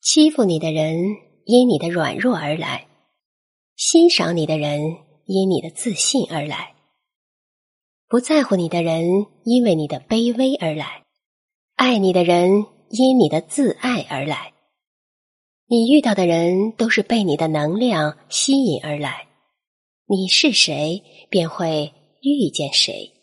[0.00, 0.96] 欺负你的人
[1.44, 2.86] 因你的软弱而来。
[3.76, 4.80] 欣赏你的人
[5.26, 6.74] 因你的自信而来。
[8.08, 11.04] 不在乎你的人因为你的卑微而来。
[11.74, 14.52] 爱你的人因你的自爱而来。
[15.66, 19.26] 你遇到的人都是被你的能量吸引而来。
[20.06, 21.92] 你是谁便会
[22.22, 23.17] 遇见谁。